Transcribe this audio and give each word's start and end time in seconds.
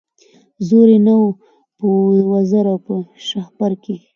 زور 0.67 0.87
یې 0.93 0.99
نه 1.07 1.13
وو 1.17 1.29
په 1.77 1.85
وزر 2.31 2.65
او 2.71 2.77
په 2.85 2.93
شهپر 3.27 3.71
کي 3.83 3.95